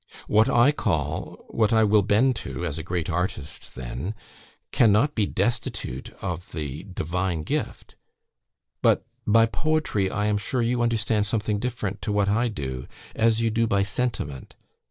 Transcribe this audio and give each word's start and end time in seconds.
"What 0.25 0.49
I 0.49 0.71
call 0.71 1.45
what 1.49 1.71
I 1.71 1.83
will 1.83 2.01
bend 2.01 2.35
to, 2.37 2.65
as 2.65 2.79
a 2.79 2.83
great 2.83 3.07
artist 3.07 3.75
then 3.75 4.15
cannot 4.71 5.13
be 5.13 5.27
destitute 5.27 6.09
of 6.23 6.51
the 6.53 6.85
divine 6.85 7.43
gift. 7.43 7.93
But 8.81 9.05
by 9.27 9.45
POETRY, 9.45 10.09
I 10.09 10.25
am 10.25 10.39
sure, 10.39 10.63
you 10.63 10.81
understand 10.81 11.27
something 11.27 11.59
different 11.59 12.01
to 12.01 12.11
what 12.11 12.29
I 12.29 12.47
do, 12.47 12.87
as 13.15 13.41
you 13.41 13.51
do 13.51 13.67
by 13.67 13.83
'sentiment.' 13.83 14.55